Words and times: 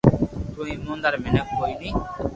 تو 0.53 0.59
ايموندار 0.71 1.13
مينک 1.23 1.47
ڪوئي 1.57 1.73
ني 1.81 1.89